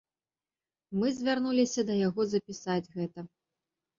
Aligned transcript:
Мы 1.01 1.11
звярнуліся 1.17 1.81
да 1.89 1.93
яго 2.07 2.21
запісаць 2.33 2.83
гэта. 2.95 3.19